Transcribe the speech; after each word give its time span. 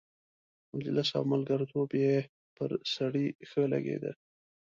مجلس 0.73 1.09
او 1.17 1.23
ملګرتوب 1.33 1.89
یې 2.03 2.15
پر 2.55 2.69
سړي 2.95 3.25
ښه 3.49 3.61
لګېده. 3.73 4.11